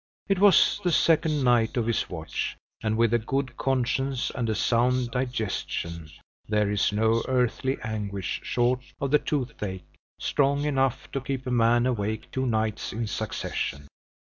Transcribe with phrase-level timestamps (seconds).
[0.27, 4.55] It was the second night of his watch; and with a good conscience and a
[4.55, 6.09] sound digestion,
[6.49, 9.85] there is no earthly anguish short of the toothache,
[10.19, 13.85] strong enough to keep a man awake two nights in succession.